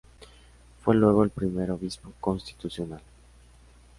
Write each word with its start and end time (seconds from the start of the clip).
Fue 0.83 0.95
luego 0.95 1.23
el 1.23 1.29
primer 1.29 1.69
obispo 1.69 2.11
constitucional. 2.19 3.01